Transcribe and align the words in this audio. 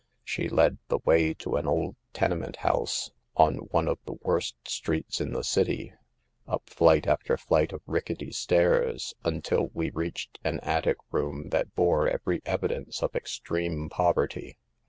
44 0.23 0.23
She 0.25 0.49
led 0.49 0.77
the 0.87 0.97
way 1.05 1.31
to 1.35 1.57
an 1.57 1.67
old 1.67 1.95
tenement 2.11 2.55
house, 2.55 3.11
»n 3.39 3.57
one 3.69 3.87
of 3.87 3.99
the 4.05 4.13
worst 4.23 4.55
streets 4.67 5.21
in 5.21 5.31
the 5.31 5.43
city, 5.43 5.93
up 6.47 6.65
THE 6.65 6.75
PERILS 6.77 6.97
OF 6.97 7.05
POVERTY. 7.05 7.09
145 7.09 7.37
flight 7.37 7.37
after 7.37 7.37
flight 7.37 7.71
of 7.71 7.81
rickety 7.85 8.31
stairs, 8.31 9.13
until 9.23 9.69
we 9.75 9.91
reached 9.91 10.39
an 10.43 10.59
attic 10.61 10.97
room 11.11 11.49
that 11.49 11.75
bore 11.75 12.07
every 12.09 12.41
evidence 12.47 13.03
of 13.03 13.15
extreme 13.15 13.89
poverty. 13.89 14.57